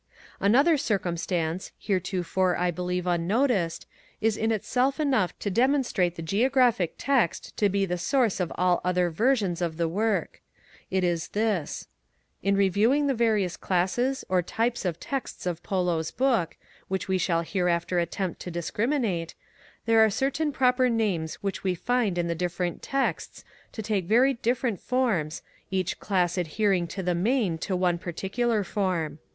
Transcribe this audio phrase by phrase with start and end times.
[0.39, 0.45] 53.
[0.47, 3.85] Another circumstance, heretofore I believe unnoticed,
[4.19, 8.81] is in itself enough to demonstrate the Geographic Text to be the source of all
[8.83, 10.41] other versions of the Work.
[10.89, 11.87] It is this.
[12.41, 15.61] Conclusive y..,.,^ proof that in reviewmg the various classes or types of texts theoia of
[15.61, 16.57] Polo's Book,
[16.87, 19.33] which we shall hereafter attempt to dis is the source..^ of all the crimmate,
[19.85, 22.21] there are certain proper names which we find others.
[22.23, 27.59] in the different texts to take very different forms, each class adhering in the main
[27.59, 29.19] to one particular form.